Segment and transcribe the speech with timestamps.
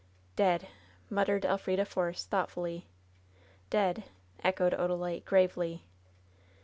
[0.35, 0.67] "Dead!"
[1.11, 2.87] muttered Elf rida Force, thoughtfully.
[3.69, 4.05] "Dead!"
[4.43, 5.83] echoed Odalite, gravely.